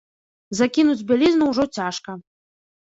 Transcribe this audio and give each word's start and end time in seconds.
Закінуць 0.59 1.05
бялізну 1.13 1.43
ўжо 1.53 1.69
цяжка. 1.81 2.11